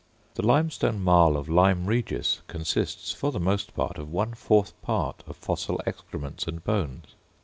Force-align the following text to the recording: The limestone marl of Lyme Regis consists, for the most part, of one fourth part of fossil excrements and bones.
The 0.33 0.41
limestone 0.43 0.99
marl 0.99 1.37
of 1.37 1.47
Lyme 1.47 1.85
Regis 1.85 2.41
consists, 2.47 3.11
for 3.11 3.31
the 3.31 3.39
most 3.39 3.75
part, 3.75 3.99
of 3.99 4.11
one 4.11 4.33
fourth 4.33 4.73
part 4.81 5.23
of 5.27 5.37
fossil 5.37 5.79
excrements 5.85 6.47
and 6.47 6.63
bones. 6.63 7.13